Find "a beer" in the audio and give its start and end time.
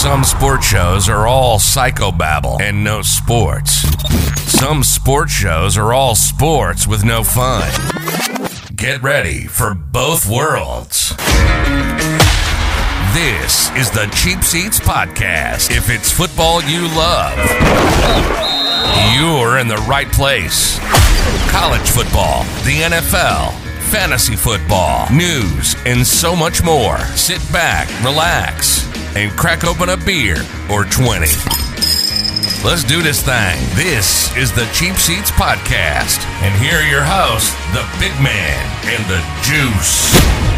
29.88-30.36